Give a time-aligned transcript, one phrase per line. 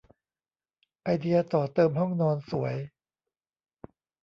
[1.03, 2.75] ไอเดียต่อเติมห้องนอนสวย